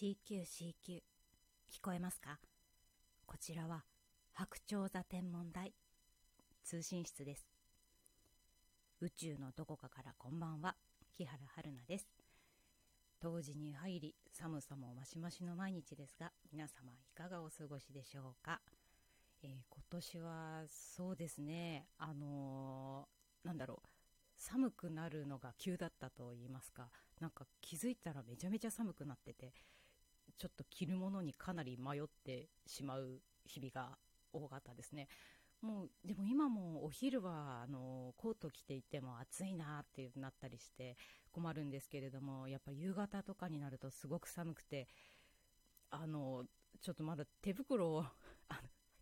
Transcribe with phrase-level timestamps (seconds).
[0.00, 1.02] CQCQ
[1.72, 2.38] 聞こえますか？
[3.26, 3.82] こちらは
[4.32, 5.74] 白鳥座天文台
[6.62, 7.48] 通信室です。
[9.00, 10.76] 宇宙のどこかからこんばんは
[11.16, 12.06] 木原春菜です。
[13.20, 18.60] 冬至に入り寒さもマシマシの毎日ですが皆様いかがお過ごしでしょうか、
[19.42, 23.88] えー、今年はそうですねあのー、なんだろう
[24.36, 26.88] 寒くなるのが急だったと言いますか
[27.18, 29.52] なんか気づいたらめちゃめちゃ寒くなってて
[30.38, 33.98] ちょっと着るものにかなり迷ってしまう日々が
[34.32, 35.08] 多かったですね。
[35.60, 40.96] もうでも今もお昼はあのコート着ていても暑いなってなったりして
[41.32, 44.86] 困るんですけれどもやっぱ夕方とかになるとすごく寒くて
[45.90, 46.44] あの
[46.80, 48.04] ちょっとまだ手袋を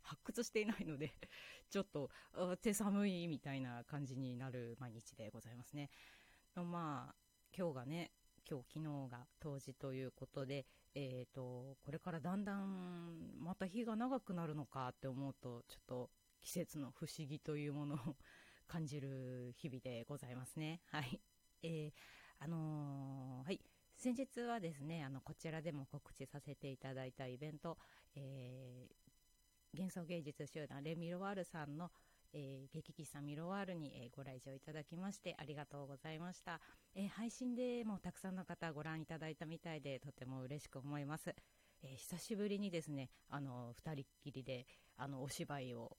[0.03, 1.13] 発掘していないので
[1.69, 2.09] ちょっと
[2.63, 5.91] 手寒いみたいな感じになる毎日でございますね。
[6.55, 7.15] まあ
[7.55, 8.13] 今日がね
[8.49, 10.65] 今日昨日が冬至ということで、
[10.99, 17.99] えーと、これからだんだんまた日が長くなるのかって思うとちょっと季節の不思議というものを
[18.67, 20.81] 感じる日々でございますね。
[20.91, 21.21] はい。
[21.63, 21.93] えー、
[22.39, 23.61] あのー、はい。
[23.95, 27.77] 先日はですね、あの、こちらでも告知させていただいたイベント、
[28.15, 31.91] えー、幻想芸術集団レミロワールさんの
[32.33, 36.61] えー、劇喫茶ミロワールに、えー、ご来場いただきましてありがとうございました、
[36.95, 41.35] えー、配信でもたくさんの方ご覧いただいたみたいでとても嬉しく思います、
[41.83, 45.97] え久しぶりにですねあの2人きりであのお芝居を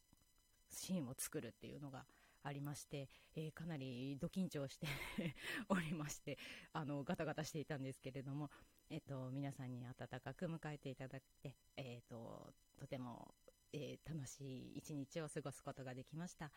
[0.70, 2.06] シーンを作るっていうのが
[2.44, 4.88] ありまして、えー、かなりド緊張して
[5.70, 6.38] おりまして
[6.74, 8.50] あのガタガタしていたんですけれども、
[8.90, 13.36] えっと、皆さんに温かく迎えていただいて、えっと、とても
[13.74, 16.52] えー、楽しい一日を過ごすことができました。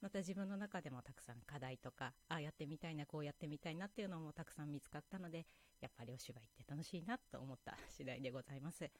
[0.00, 5.46] また自分の中でもたくさん課題とかああやってみたいなこうやってみたいなっていうのもたくさん見つかったので
[5.80, 8.90] やっぱりお芝居って楽しいなと思った次第でございます。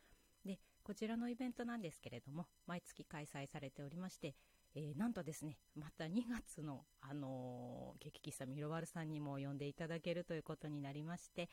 [0.45, 4.34] でこちらのイベントなんですけれども毎月開催されておりまして
[4.78, 11.48] えー、なんとですね、また2月の、あのー、劇喫茶ミロワルさんにも呼んでいただけるということになりまして、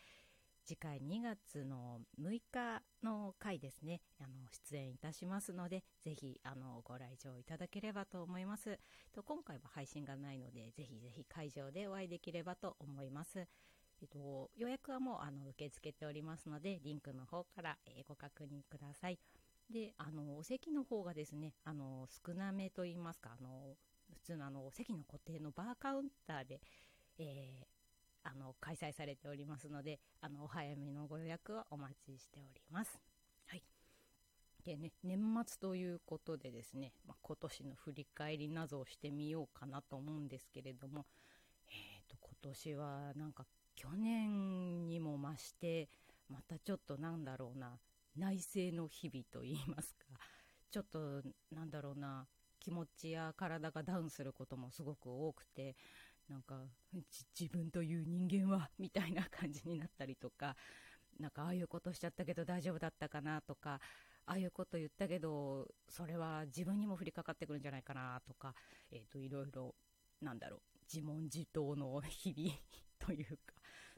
[0.65, 4.29] 次回2月の6日の回ですね、あの、
[4.69, 8.79] 出演いたしますので、ぜひ、あの、ご来場いただければと思います。
[9.11, 13.45] と今回は配信がないので、ぜひぜひ会場でお会いできればと思います。
[14.01, 19.19] えっと、予約はもう、あの、受け付けておりますので、リンクの方から、えー、ご確認ください。
[19.69, 23.75] で、あの、お席の方がですね、あの、少なめと言いますか、あの、
[24.13, 26.61] 普通のあの、席の固定のバーカウンターで、
[27.17, 27.72] えー、
[28.23, 32.99] あの開催されておりますのであのお早めのご予約はお待ちしております。
[33.47, 33.63] はい
[34.65, 41.05] でね、年末ということでですね、まあ、今年の振り返りなどをしてみようかなと思うんですけれども、
[41.67, 43.45] えーと、今年はなんか
[43.75, 45.89] 去年にも増して
[46.29, 47.77] またちょっとなんだろうな
[48.17, 50.05] 内政の日々といいますか
[50.71, 52.25] ちょっとなんだろうな
[52.59, 55.75] 気持ちや体がダウンすることもすごく多くて
[56.29, 56.55] なんか
[57.39, 60.55] 自分という人間はみたいな感じになったりとか
[61.19, 63.79] なんかああいうことしちゃったけど大丈夫だったかなとか
[64.25, 68.53] ああいうこと言ったけどそれは自分にも降りかかってくるんじゃないかなとか、
[68.91, 69.75] えーと、いろいろ
[70.21, 70.59] なんだろう
[70.91, 72.55] 自問自答の日々
[72.99, 73.53] というか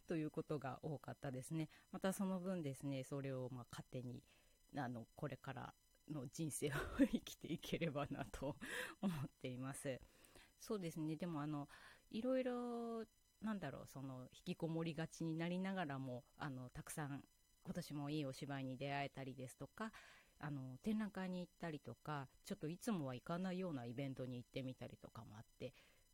[0.08, 1.70] ということが多かったですね。
[1.92, 4.24] またその分ですねそれをまあ糧に
[4.78, 5.74] あのこれから
[6.12, 8.56] の人生を 生きていければなと
[9.02, 10.00] 思っています。
[10.60, 11.16] そうですね。
[11.16, 11.70] でもあの
[12.16, 13.04] いろいろ
[13.42, 17.22] なんだろうその引きこもりがちになりながらもあのたくさん
[17.66, 19.92] 今年もいいお芝居に出会えたりですとか
[20.40, 25.74] あの展覧会に行ったりとかちょっといつもは行かないようなイベントに行ってみたりとかもあって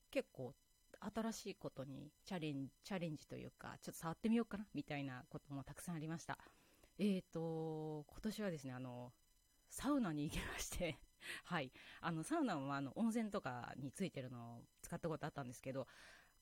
[0.10, 0.54] 結構
[1.00, 6.38] 新しいことにチャレンジチャレンジというかちょっと触ってみようかなみたいなこともたくさんありました。
[6.98, 9.12] えーと今年はですねあの
[9.70, 10.98] サウナに行きまして
[11.46, 11.72] はい。
[12.02, 15.88] あの、サウナは、あの、温泉とかについてるのを使ったことあったんですけど、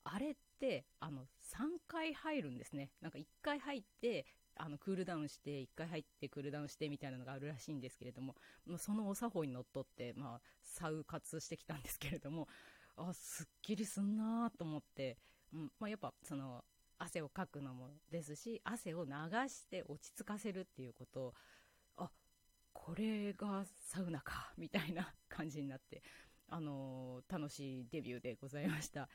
[0.04, 2.90] あれって、あの、3回入るんですね。
[3.00, 4.26] なんか1回入って、
[4.56, 12.48] あの、クールダウンして、1回入ってクールダウンしてみたいなのがあるらしいんですけれども、まあ、そのお作法にのっとって、まあ、サウ活してきたんですけれども、
[12.96, 15.18] あ、すっきりすんなと思って、
[15.52, 16.64] うん、まあ、やっぱ、その、
[16.98, 19.10] 汗をかくのもですし、汗を流
[19.48, 21.34] して落ち着かせるっていうこと、
[22.72, 26.02] これがサウナか、みたいな感じになって、
[26.48, 29.08] あのー、楽しいデビューでございました。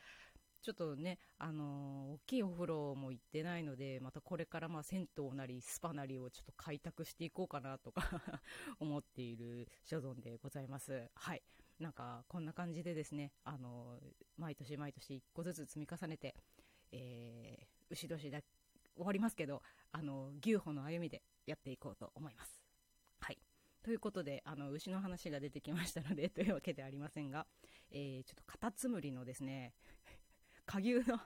[0.62, 8.02] ちょっとね、あのー、大きいお風呂も行ってないので、またこれからまあ銭湯なりスパなりをちょっと開拓していこうかなとか
[8.80, 11.10] 思っている所存でございます。
[11.14, 11.44] はい。
[11.80, 14.02] なんか、こんな感じでですね、あのー、
[14.38, 16.36] 毎年毎年1個ずつ積み重ねて、
[16.92, 18.42] えー、牛年だ
[18.96, 19.62] 終わりますけど、
[19.92, 22.65] あの、牛歩の歩みでやっていこうと思います。
[23.86, 27.46] ということで、あの、牛の話が出てきましたので、 というわけではありませんが、
[27.92, 29.76] えー、ちょっとカタツムリのですね、
[30.66, 31.22] 下牛の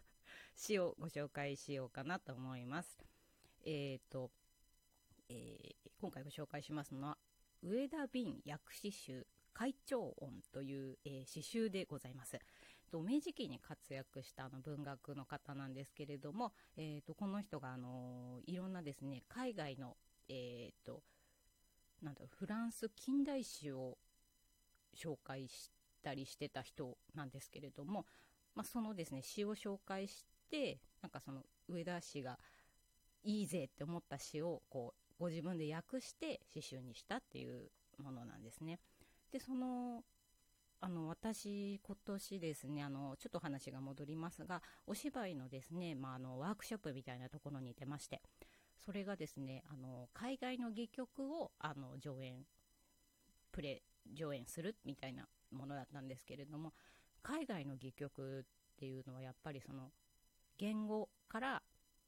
[0.58, 3.00] 詩をご紹介しようかなと思います。
[3.64, 4.30] えっ、ー、と、
[5.30, 7.18] えー、今回ご紹介しますのは、
[7.62, 12.38] 上田瓶薬師集会長音という、えー、詩集でございます。
[12.92, 19.96] と明治期に活躍したあの文学の方なんですけれども、えーと、この人が、あのいろんなですね海外の、
[20.28, 21.04] えーと、
[22.02, 23.98] なんだフランス近代史を
[24.96, 25.72] 紹介し
[26.04, 28.06] たりしてた人なんですけれども、
[28.56, 32.40] まあ、そのですね詩を紹介してなんかその上田氏が
[33.24, 37.70] いいぜって思った詩をこうご自分で訳して詩集にしたっていう
[38.02, 38.80] ものなんですね。
[39.32, 40.04] でその
[40.82, 48.22] あの私、今年ですねあのちょっと話が戻りますがお芝居のですね、まあ、あのワークショップみたいなところに出まして
[48.90, 52.38] それがですねあの海外の戯曲をあの上演
[53.52, 56.74] プレ上演するみたいなものだったんですけれども
[57.22, 58.44] 海外の戯曲っ
[58.80, 59.92] ていうのはやっぱりその
[60.58, 61.62] 言語から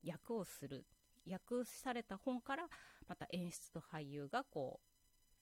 [0.03, 0.87] 訳をする
[1.29, 2.63] 訳された本から
[3.07, 4.79] また演出と俳優がこ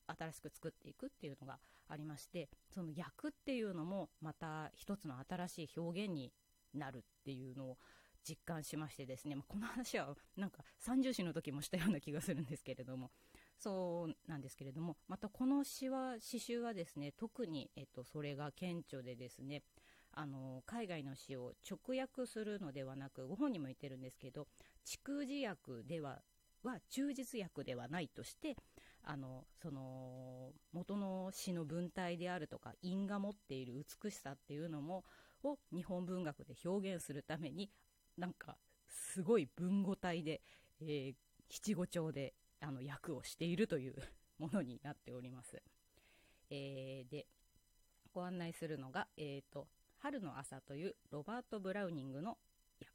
[0.09, 6.33] う新しく作っていくっていうのがありましてその役っていうのもまた一つの新しい表現に
[6.73, 7.77] なるっていうのを
[8.27, 13.11] 実感しましてですね、まあ、この話はなんか三重詩の時もしたような気がするんですけれども
[13.57, 19.63] そうなんですけれどもまたこの詩は詩集はですね特に、えっと、それが顕著でですね
[20.13, 24.47] あの海外の詩を直訳するのではなくご本人も言ってるんですけど
[24.85, 26.19] 蓄字訳では
[26.63, 28.57] は忠実訳ではないとして
[29.03, 33.73] あのその元の詩の文体であるとか韻が持っている
[34.03, 35.05] 美しさっていうのも
[35.43, 37.69] を日本文学で表現するために
[38.19, 38.57] なんか
[38.87, 40.41] すごい文語体で、
[40.81, 41.15] えー、
[41.49, 43.95] 七五調であの訳をしているという
[44.37, 45.61] ものになっております。
[46.49, 47.27] えー、で
[48.13, 49.67] ご案内するのが、えーと
[49.99, 52.37] 「春の朝」というロバート・ブラウニングの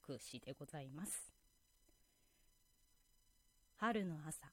[0.08, 1.32] 訳詩でございます。
[3.76, 4.52] 春の朝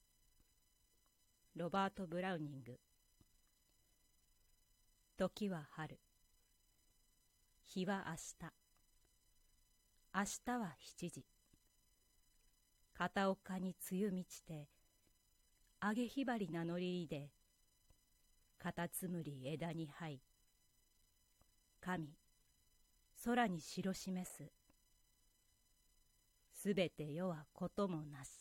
[1.56, 2.80] ロバート・ブラウニング
[5.18, 6.00] 時は春
[7.64, 8.16] 日は明
[8.48, 8.61] 日
[10.14, 11.24] 明日は七時。
[12.94, 14.68] 片岡に梅雨満ちて
[15.82, 17.30] 揚げひばり名乗りで
[18.60, 20.20] カタツムリ枝に這い
[21.80, 22.10] 神
[23.24, 24.52] 空に白示す。
[26.56, 28.32] すべて世はこともなし。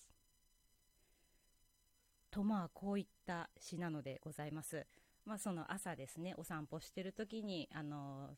[2.33, 4.89] とまあこういった詩なのでございます。
[5.25, 8.31] まあその朝ですねお散歩してる時にあの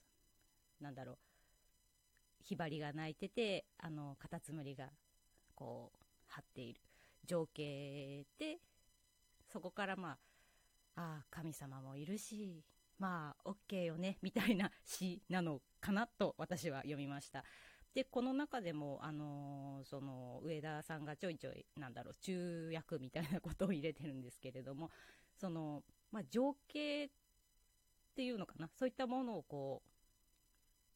[0.82, 1.31] なんだろう
[2.42, 4.90] ひばりが鳴いててあのカタツムリが
[5.54, 5.98] こう
[6.28, 6.80] 張っている
[7.24, 8.58] 情景で
[9.52, 10.18] そこからまあ
[10.94, 12.62] ああ神様もいるし
[12.98, 17.44] まあ OK よねみたいな詩なのかなと私は読みました。
[17.94, 24.90] でこの中でも、あのー、その上田さんがちょいちょいなんだろう中訳みたいなことを入れてるんですけれども
[25.36, 27.08] その、まあ、情景っ
[28.16, 29.91] ていうのかなそういったものをこう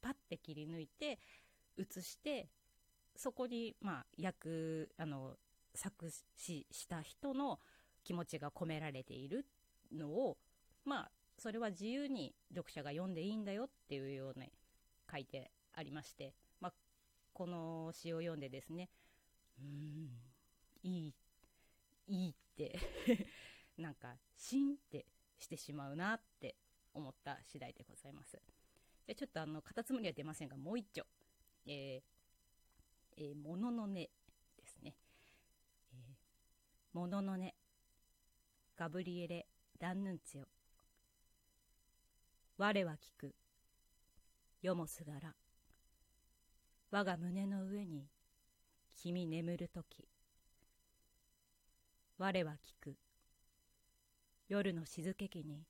[0.06, 1.18] パッて切り抜いて
[1.76, 2.48] 写して
[3.16, 5.34] そこに、まあ、訳あの
[5.74, 7.58] 作詞した人の
[8.04, 9.46] 気持ちが込められている
[9.92, 10.36] のを
[10.84, 14.48] まあそれは自由に読者が読んでいいんだよっていうように
[15.10, 16.72] 書いてありましてま
[17.32, 18.88] この詩を読んでですね
[19.60, 20.08] うん
[20.84, 21.14] いい
[22.06, 22.78] いいって
[23.76, 25.04] なんかシンって
[25.36, 26.54] してしまうなって
[26.94, 28.40] 思った次第でございます。
[29.06, 31.04] じゃちょっとあのカタツムリは出ませんがもう一丁。
[31.66, 34.10] えー、えー、もののね
[34.56, 34.94] ですね、
[35.92, 37.54] えー、もののね。
[38.76, 39.46] ガブリエレ・
[39.80, 40.44] ダンヌンツィオ
[42.58, 43.34] 我は聞く。
[44.60, 45.34] 世もすがら。
[46.90, 48.06] 我が胸の上に
[48.96, 50.08] 君眠るとき
[52.18, 52.96] 我は聞く。
[54.48, 55.64] 夜の静けきに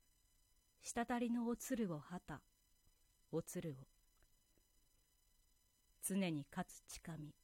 [0.81, 2.41] 滴りのおつるをはた。
[3.31, 3.87] おつるを。
[6.01, 7.35] 常に勝つ近み。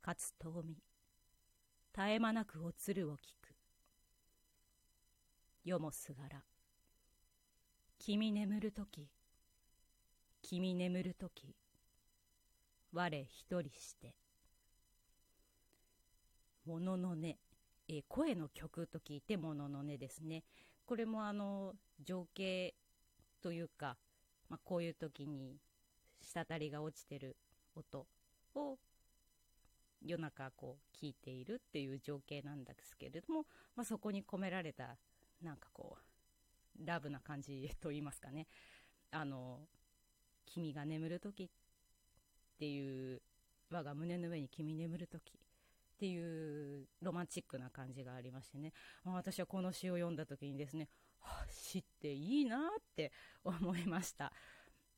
[0.00, 0.76] 勝つ遠み。
[1.92, 3.54] 絶え間なくおつるを聞く。
[5.64, 6.44] 世もすがら。
[7.98, 9.08] 君眠るとき
[10.42, 11.56] 君眠るとき
[12.92, 14.14] 我一人して。
[16.64, 17.38] もののね、
[17.88, 20.44] え声の曲と聞いてもののねですね。
[20.84, 22.74] これもあの情景
[23.42, 23.96] というか、
[24.48, 25.56] まあ、こういう時に
[26.20, 27.36] 滴りが落ちてる
[27.74, 28.06] 音
[28.54, 28.78] を
[30.04, 34.96] 夜中こう聞いているっていう情景なんですけれども、まあ、そこに込められた
[35.42, 38.46] なんかこうラブな感じと言いますかね。
[39.10, 39.60] あの
[40.44, 41.48] 君が眠る時っ
[42.58, 43.22] ていう
[43.70, 45.32] 我が胸の上に君眠る時
[45.96, 48.72] っていうロマンチックな感じがありましてね、
[49.04, 50.88] まあ、私はこの詩を読んだ時にですね、
[51.26, 52.60] はあ、詩っていいなっ
[52.94, 53.12] て
[53.44, 54.32] 思いました。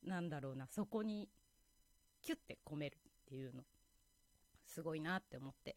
[0.03, 0.67] なんだろうな。
[0.67, 1.29] そこに
[2.23, 3.65] キュッて込めるっていうの。
[4.65, 5.77] すごいなって思って。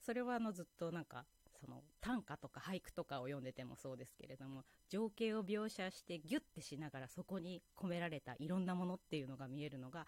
[0.00, 1.24] それはあのずっとなんか
[1.60, 10.06] その短歌とか俳句とかを読んでてもそうですけれども情景を描写してギュッてしながらそこに込められたいろんなものっていうのが見えるのが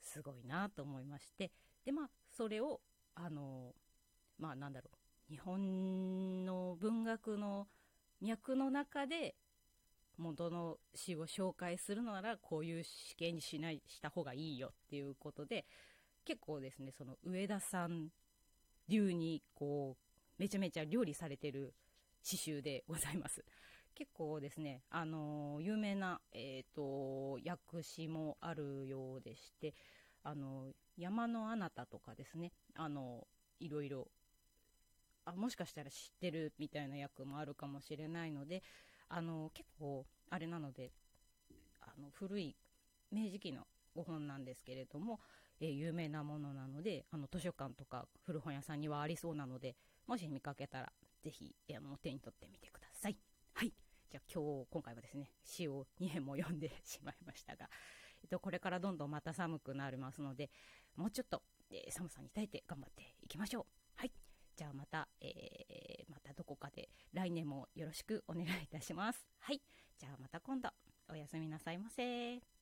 [0.00, 1.52] すごいなと思いまして。
[1.84, 2.80] でまあそれを
[3.14, 3.74] あの
[4.38, 4.98] まあなんだろう。
[5.30, 7.66] 日本の文学の
[8.24, 9.34] 脈の中で
[10.16, 15.66] 元の詩を紹介するならこういう試験にしないした方がいいよっていうことで
[16.24, 18.08] 結構ですねその上田さん
[18.88, 21.74] 流にこうめちゃめちゃ料理されてる
[22.28, 23.44] 刺繍でございます。
[23.94, 29.72] 結構ですねあの有名な、えーと、訳詞もあるようでして
[30.24, 33.24] あの山のあなたとかですねあの
[33.60, 34.08] いろいろ
[35.24, 38.62] あもしかしたら知ってるみたいな役もあるかもしれないので
[39.08, 40.92] あの結構あれなので
[41.80, 42.56] あの古い
[43.10, 45.20] 明治期のご本なんですけれども、
[45.60, 49.76] えー、有名なものなのであの図書館とか古本屋さんにはありそうなので
[50.06, 53.16] もし見かけたらぜひ、あの手に取ってみてください。
[53.54, 53.72] はい
[54.10, 57.70] じゃあ今日今回はですね詩を2編も読んで しまいましたが、
[58.22, 60.50] えっと、これからどんどんまた寒くなりますので
[60.96, 63.83] もうちょっと、えー、寒さに耐えて頑張っていきましょう。
[64.56, 69.26] じゃあまた、えー、またどこかで来年もよろしくお願いいたします。
[69.40, 69.60] はい。
[69.98, 70.68] じゃあまた今度
[71.08, 72.53] おやすみなさいませ。